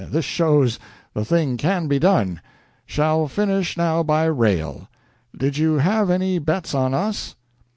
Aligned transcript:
This 0.09 0.25
shows 0.25 0.79
the 1.13 1.23
thing 1.23 1.57
can 1.57 1.87
be 1.87 1.99
done. 1.99 2.41
Shall 2.87 3.27
finish 3.27 3.77
now 3.77 4.01
by 4.01 4.23
rail. 4.25 4.89
Did 5.37 5.59
you 5.59 5.75
have 5.77 6.09
any 6.09 6.39
bets 6.39 6.73
on 6.73 6.95
us?" 6.95 7.35